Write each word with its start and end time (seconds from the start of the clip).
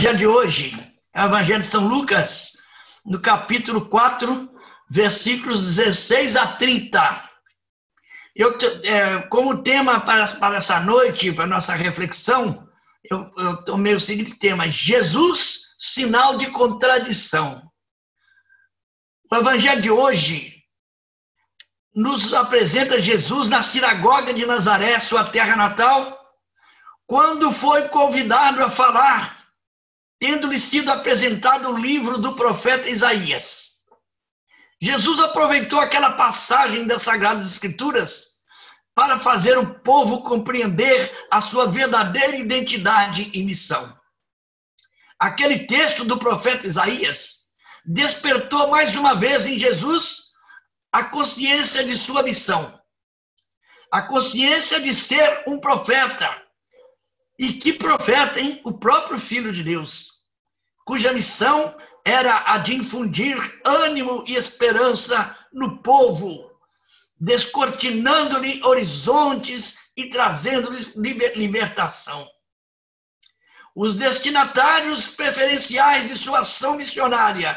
Evangelho 0.00 0.18
de 0.18 0.26
hoje 0.26 0.94
é 1.14 1.22
o 1.22 1.26
Evangelho 1.26 1.60
de 1.60 1.66
São 1.66 1.86
Lucas, 1.86 2.52
no 3.04 3.20
capítulo 3.20 3.84
4, 3.84 4.50
versículos 4.88 5.76
16 5.76 6.36
a 6.36 6.46
30. 6.54 7.30
Eu, 8.34 8.56
é, 8.82 9.18
como 9.28 9.62
tema 9.62 10.00
para, 10.00 10.26
para 10.26 10.56
essa 10.56 10.80
noite, 10.80 11.30
para 11.30 11.46
nossa 11.46 11.74
reflexão, 11.74 12.66
eu, 13.10 13.30
eu 13.36 13.62
tomei 13.66 13.94
o 13.94 14.00
seguinte 14.00 14.38
tema: 14.38 14.66
Jesus, 14.68 15.74
sinal 15.78 16.38
de 16.38 16.46
contradição. 16.46 17.70
O 19.30 19.36
Evangelho 19.36 19.82
de 19.82 19.90
hoje 19.90 20.64
nos 21.94 22.32
apresenta 22.32 23.02
Jesus 23.02 23.50
na 23.50 23.62
sinagoga 23.62 24.32
de 24.32 24.46
Nazaré, 24.46 24.98
sua 24.98 25.24
terra 25.24 25.56
natal, 25.56 26.18
quando 27.06 27.52
foi 27.52 27.88
convidado 27.88 28.64
a 28.64 28.70
falar, 28.70 29.39
tendo-lhe 30.20 30.58
sido 30.58 30.92
apresentado 30.92 31.70
o 31.70 31.78
livro 31.78 32.18
do 32.18 32.34
profeta 32.34 32.88
Isaías. 32.88 33.70
Jesus 34.80 35.18
aproveitou 35.18 35.80
aquela 35.80 36.12
passagem 36.12 36.86
das 36.86 37.02
Sagradas 37.02 37.50
Escrituras 37.50 38.38
para 38.94 39.18
fazer 39.18 39.56
o 39.58 39.80
povo 39.80 40.22
compreender 40.22 41.26
a 41.30 41.40
sua 41.40 41.66
verdadeira 41.70 42.36
identidade 42.36 43.30
e 43.32 43.42
missão. 43.42 43.98
Aquele 45.18 45.60
texto 45.66 46.04
do 46.04 46.18
profeta 46.18 46.66
Isaías 46.66 47.46
despertou 47.84 48.68
mais 48.68 48.94
uma 48.94 49.14
vez 49.14 49.46
em 49.46 49.58
Jesus 49.58 50.30
a 50.92 51.04
consciência 51.04 51.84
de 51.84 51.96
sua 51.96 52.22
missão, 52.22 52.78
a 53.90 54.02
consciência 54.02 54.80
de 54.80 54.92
ser 54.92 55.44
um 55.46 55.60
profeta. 55.60 56.39
E 57.40 57.54
que 57.54 57.72
profeta, 57.72 58.38
hein? 58.38 58.60
O 58.64 58.78
próprio 58.78 59.18
Filho 59.18 59.50
de 59.50 59.64
Deus, 59.64 60.20
cuja 60.84 61.10
missão 61.10 61.74
era 62.04 62.52
a 62.52 62.58
de 62.58 62.74
infundir 62.74 63.34
ânimo 63.64 64.22
e 64.28 64.34
esperança 64.34 65.34
no 65.50 65.78
povo, 65.78 66.50
descortinando-lhe 67.18 68.62
horizontes 68.62 69.78
e 69.96 70.10
trazendo-lhes 70.10 70.94
libertação. 71.34 72.28
Os 73.74 73.94
destinatários 73.94 75.08
preferenciais 75.08 76.10
de 76.10 76.16
sua 76.16 76.40
ação 76.40 76.76
missionária 76.76 77.56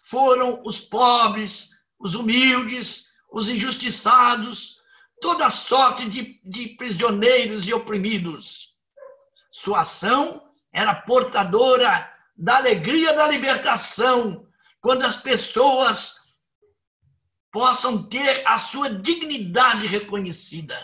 foram 0.00 0.60
os 0.66 0.78
pobres, 0.78 1.70
os 1.98 2.14
humildes, 2.14 3.06
os 3.32 3.48
injustiçados, 3.48 4.82
toda 5.18 5.48
sorte 5.48 6.10
de, 6.10 6.38
de 6.44 6.76
prisioneiros 6.76 7.66
e 7.66 7.72
oprimidos. 7.72 8.73
Sua 9.56 9.82
ação 9.82 10.52
era 10.72 10.92
portadora 10.92 12.12
da 12.36 12.56
alegria 12.56 13.12
da 13.12 13.28
libertação, 13.28 14.48
quando 14.80 15.04
as 15.04 15.18
pessoas 15.18 16.34
possam 17.52 18.02
ter 18.08 18.44
a 18.44 18.58
sua 18.58 18.90
dignidade 18.90 19.86
reconhecida, 19.86 20.74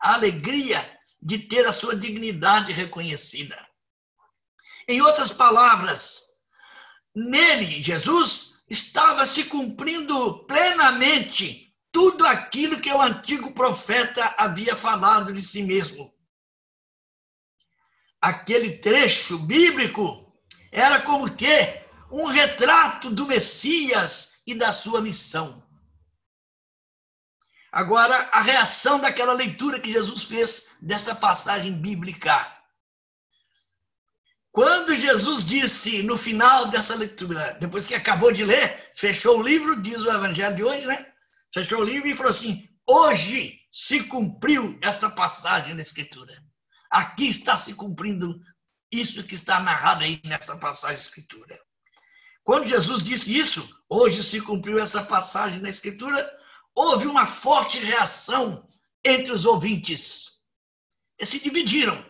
a 0.00 0.14
alegria 0.14 0.88
de 1.20 1.36
ter 1.36 1.66
a 1.66 1.72
sua 1.72 1.96
dignidade 1.96 2.70
reconhecida. 2.70 3.58
Em 4.86 5.02
outras 5.02 5.32
palavras, 5.32 6.22
nele, 7.12 7.82
Jesus, 7.82 8.62
estava 8.70 9.26
se 9.26 9.46
cumprindo 9.46 10.44
plenamente 10.44 11.74
tudo 11.90 12.24
aquilo 12.24 12.80
que 12.80 12.92
o 12.92 13.02
antigo 13.02 13.52
profeta 13.52 14.32
havia 14.38 14.76
falado 14.76 15.32
de 15.32 15.42
si 15.42 15.64
mesmo. 15.64 16.14
Aquele 18.22 18.78
trecho 18.78 19.36
bíblico 19.36 20.32
era 20.70 21.02
como 21.02 21.34
que 21.34 21.82
um 22.08 22.26
retrato 22.26 23.10
do 23.10 23.26
Messias 23.26 24.42
e 24.46 24.54
da 24.54 24.70
sua 24.70 25.00
missão. 25.00 25.60
Agora, 27.72 28.28
a 28.32 28.42
reação 28.42 29.00
daquela 29.00 29.32
leitura 29.32 29.80
que 29.80 29.92
Jesus 29.92 30.22
fez 30.22 30.68
desta 30.80 31.16
passagem 31.16 31.72
bíblica. 31.72 32.56
Quando 34.52 34.94
Jesus 34.94 35.42
disse 35.44 36.02
no 36.04 36.16
final 36.16 36.68
dessa 36.68 36.94
leitura, 36.94 37.56
depois 37.58 37.86
que 37.86 37.94
acabou 37.94 38.30
de 38.30 38.44
ler, 38.44 38.90
fechou 38.94 39.40
o 39.40 39.42
livro, 39.42 39.80
diz 39.80 40.02
o 40.02 40.10
Evangelho 40.10 40.54
de 40.54 40.62
hoje, 40.62 40.86
né? 40.86 41.12
Fechou 41.52 41.80
o 41.80 41.84
livro 41.84 42.08
e 42.08 42.14
falou 42.14 42.30
assim: 42.30 42.68
hoje 42.86 43.58
se 43.72 44.04
cumpriu 44.04 44.78
essa 44.80 45.10
passagem 45.10 45.74
da 45.74 45.82
Escritura. 45.82 46.51
Aqui 46.92 47.28
está 47.28 47.56
se 47.56 47.72
cumprindo 47.72 48.38
isso 48.92 49.24
que 49.24 49.34
está 49.34 49.58
narrado 49.60 50.04
aí 50.04 50.20
nessa 50.26 50.58
passagem 50.58 50.98
da 50.98 51.02
Escritura. 51.02 51.58
Quando 52.44 52.68
Jesus 52.68 53.02
disse 53.02 53.34
isso, 53.34 53.66
hoje 53.88 54.22
se 54.22 54.42
cumpriu 54.42 54.78
essa 54.78 55.02
passagem 55.02 55.58
da 55.62 55.70
Escritura, 55.70 56.30
houve 56.74 57.06
uma 57.06 57.26
forte 57.26 57.78
reação 57.78 58.66
entre 59.02 59.32
os 59.32 59.46
ouvintes. 59.46 60.32
Eles 61.18 61.30
se 61.30 61.40
dividiram. 61.40 62.04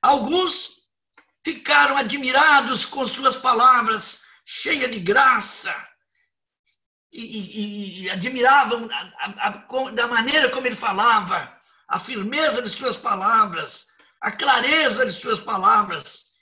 Alguns 0.00 0.88
ficaram 1.44 1.98
admirados 1.98 2.86
com 2.86 3.06
suas 3.06 3.36
palavras, 3.36 4.22
cheias 4.46 4.90
de 4.90 5.00
graça, 5.00 5.74
e, 7.12 7.20
e, 7.20 8.02
e 8.04 8.10
admiravam 8.10 8.88
a, 8.90 9.26
a, 9.26 9.48
a, 9.48 9.90
da 9.90 10.06
maneira 10.06 10.48
como 10.48 10.66
ele 10.66 10.74
falava, 10.74 11.60
a 11.92 12.00
firmeza 12.00 12.62
de 12.62 12.68
suas 12.68 12.96
palavras, 12.96 13.88
a 14.20 14.32
clareza 14.32 15.04
de 15.04 15.12
suas 15.12 15.38
palavras, 15.38 16.32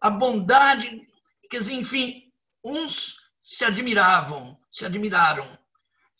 a 0.00 0.10
bondade, 0.10 1.06
quer 1.50 1.58
dizer, 1.58 1.74
enfim, 1.74 2.32
uns 2.64 3.16
se 3.40 3.64
admiravam, 3.64 4.58
se 4.72 4.86
admiraram, 4.86 5.58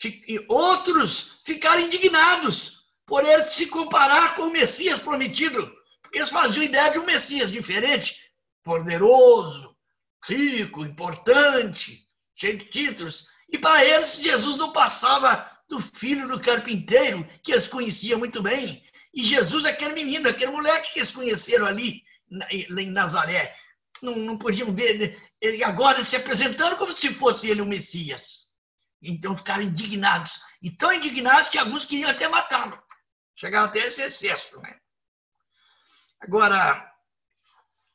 e 0.05 0.45
outros 0.49 1.41
ficaram 1.45 1.81
indignados 1.81 2.85
por 3.07 3.25
ele 3.25 3.43
se 3.43 3.67
comparar 3.67 4.35
com 4.37 4.43
o 4.43 4.53
Messias 4.53 5.01
prometido 5.01 5.77
eles 6.13 6.31
faziam 6.31 6.63
ideia 6.63 6.91
de 6.91 6.99
um 6.99 7.05
Messias 7.05 7.51
diferente, 7.51 8.17
poderoso, 8.63 9.77
rico, 10.25 10.85
importante, 10.85 12.07
cheio 12.35 12.59
de 12.59 12.65
títulos. 12.67 13.29
E 13.51 13.59
para 13.59 13.85
eles, 13.85 14.17
Jesus 14.17 14.57
não 14.57 14.73
passava 14.73 15.58
do 15.69 15.79
filho 15.79 16.27
do 16.27 16.41
carpinteiro, 16.41 17.27
que 17.43 17.53
eles 17.53 17.69
conheciam 17.69 18.19
muito 18.19 18.43
bem. 18.43 18.83
E 19.13 19.23
Jesus, 19.23 19.65
aquele 19.65 19.95
menino, 19.95 20.29
aquele 20.29 20.51
moleque 20.51 20.93
que 20.93 20.99
eles 20.99 21.11
conheceram 21.11 21.67
ali 21.67 22.03
em 22.79 22.91
Nazaré, 22.91 23.55
não, 24.03 24.17
não 24.17 24.39
podiam 24.39 24.73
ver 24.73 25.21
ele 25.41 25.65
agora 25.65 26.03
se 26.03 26.17
apresentando 26.17 26.77
como 26.77 26.93
se 26.93 27.13
fosse 27.15 27.49
ele 27.49 27.61
o 27.61 27.67
Messias. 27.67 28.49
Então 29.03 29.37
ficaram 29.37 29.63
indignados. 29.63 30.41
E 30.63 30.71
tão 30.71 30.93
indignados 30.93 31.49
que 31.49 31.59
alguns 31.59 31.85
queriam 31.85 32.11
até 32.11 32.29
matá-lo. 32.29 32.83
Chegaram 33.37 33.67
até 33.67 33.81
esse 33.81 34.03
excesso, 34.03 34.61
né? 34.61 34.77
Agora, 36.21 36.93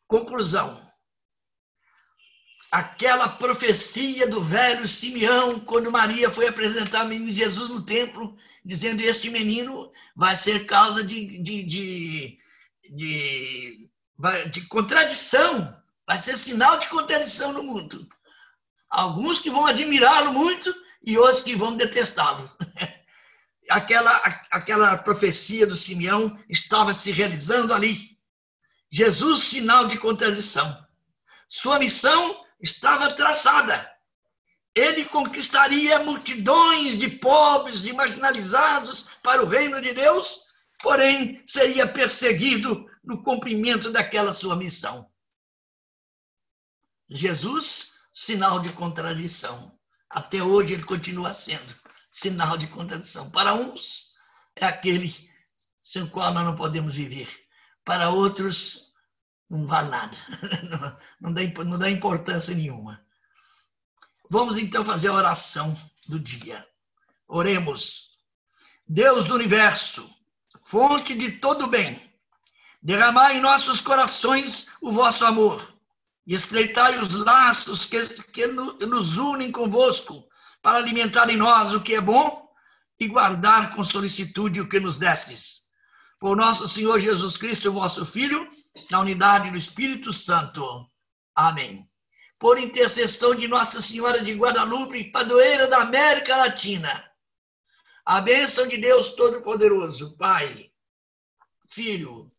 conclusão. 0.08 0.82
Aquela 2.74 3.30
profecia 3.30 4.26
do 4.26 4.42
velho 4.42 4.88
Simeão, 4.88 5.60
quando 5.60 5.92
Maria 5.92 6.32
foi 6.32 6.48
apresentar 6.48 7.06
o 7.06 7.08
menino 7.08 7.32
Jesus 7.32 7.70
no 7.70 7.86
templo, 7.86 8.36
dizendo: 8.66 9.00
Este 9.00 9.30
menino 9.30 9.92
vai 10.16 10.36
ser 10.36 10.66
causa 10.66 11.04
de, 11.04 11.38
de, 11.44 11.62
de, 11.62 12.40
de, 12.90 13.90
de 14.52 14.62
contradição, 14.62 15.80
vai 16.08 16.20
ser 16.20 16.36
sinal 16.36 16.80
de 16.80 16.88
contradição 16.90 17.54
no 17.54 17.62
mundo. 17.62 18.10
Alguns 18.90 19.38
que 19.38 19.52
vão 19.52 19.68
admirá-lo 19.68 20.34
muito 20.34 20.74
e 21.04 21.16
outros 21.16 21.44
que 21.44 21.56
vão 21.56 21.78
detestá-lo. 21.78 22.50
Aquela, 23.70 24.18
aquela 24.52 24.98
profecia 24.98 25.66
do 25.66 25.76
Simeão 25.76 26.38
estava 26.50 26.92
se 26.92 27.12
realizando 27.12 27.72
ali. 27.72 28.18
Jesus, 28.92 29.42
sinal 29.42 29.88
de 29.88 29.98
contradição. 29.98 30.86
Sua 31.48 31.80
missão 31.80 32.43
estava 32.64 33.14
traçada. 33.14 33.92
Ele 34.74 35.06
conquistaria 35.06 36.00
multidões 36.00 36.98
de 36.98 37.10
pobres, 37.10 37.82
de 37.82 37.92
marginalizados 37.94 39.10
para 39.22 39.44
o 39.44 39.48
reino 39.48 39.80
de 39.82 39.94
Deus, 39.94 40.42
porém 40.82 41.44
seria 41.46 41.86
perseguido 41.86 42.90
no 43.04 43.22
cumprimento 43.22 43.92
daquela 43.92 44.34
sua 44.34 44.56
missão. 44.56 45.08
Jesus, 47.10 47.94
sinal 48.12 48.60
de 48.60 48.72
contradição. 48.72 49.78
Até 50.10 50.42
hoje 50.42 50.74
ele 50.74 50.84
continua 50.84 51.34
sendo 51.34 51.76
sinal 52.10 52.58
de 52.58 52.68
contradição. 52.68 53.30
Para 53.30 53.54
uns, 53.54 54.14
é 54.56 54.66
aquele 54.66 55.14
sem 55.82 56.04
o 56.04 56.10
qual 56.10 56.34
nós 56.34 56.46
não 56.46 56.56
podemos 56.56 56.96
viver 56.96 57.30
para 57.84 58.10
outros 58.10 58.93
não 59.50 59.68
vale 59.68 59.90
nada, 59.90 60.18
não, 61.20 61.34
dá, 61.34 61.42
não 61.64 61.78
dá 61.78 61.90
importância 61.90 62.56
nenhuma. 62.56 63.04
Vamos 64.30 64.58
então 64.58 64.84
fazer 64.84 65.10
a 65.10 65.14
oração 65.14 65.78
do 66.08 66.20
dia. 66.20 66.66
Oremos. 67.28 68.12
Deus 68.88 69.26
do 69.26 69.36
universo, 69.36 70.10
fonte 70.62 71.16
de 71.16 71.34
todo 71.34 71.68
bem, 71.68 72.02
derramai 72.82 73.38
em 73.38 73.42
nossos 73.42 73.80
corações 73.80 74.68
o 74.82 74.92
vosso 74.92 75.26
amor, 75.26 75.74
e 76.26 76.34
estreitai 76.34 77.00
os 77.00 77.14
laços 77.14 77.86
que, 77.86 78.08
que 78.32 78.48
nos 78.48 79.18
unem 79.18 79.52
convosco, 79.52 80.28
para 80.62 80.78
alimentar 80.78 81.30
em 81.30 81.38
nós 81.38 81.74
o 81.74 81.82
que 81.82 81.96
é 81.96 82.02
bom 82.02 82.50
e 83.00 83.08
guardar 83.08 83.76
com 83.76 83.84
solicitude 83.84 84.62
o 84.62 84.70
que 84.70 84.80
nos 84.80 84.98
destes. 84.98 85.68
Por 86.20 86.38
nosso 86.38 86.68
Senhor 86.68 87.00
Jesus 87.00 87.36
Cristo, 87.36 87.72
vosso 87.72 88.06
Filho, 88.06 88.50
na 88.90 89.00
unidade 89.00 89.52
do 89.52 89.58
Espírito 89.58 90.12
Santo. 90.12 90.90
Amém. 91.36 91.90
Por 92.40 92.58
intercessão 92.58 93.36
de 93.36 93.48
Nossa 93.48 93.82
Senhora 93.82 94.22
de 94.22 94.34
Guadalupe, 94.34 95.12
padroeira 95.12 95.68
da 95.68 95.82
América 95.82 96.36
Latina, 96.38 97.12
a 98.06 98.20
bênção 98.20 98.68
de 98.68 98.78
Deus 98.78 99.12
Todo-Poderoso, 99.16 100.18
Pai, 100.18 100.72
Filho 101.70 102.32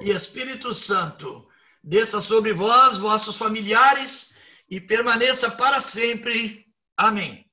e 0.00 0.10
Espírito 0.10 0.72
Santo, 0.72 1.46
desça 1.82 2.20
sobre 2.20 2.52
vós, 2.52 2.98
vossos 2.98 3.36
familiares, 3.36 4.38
e 4.70 4.80
permaneça 4.80 5.50
para 5.50 5.80
sempre. 5.80 6.64
Amém. 6.96 7.49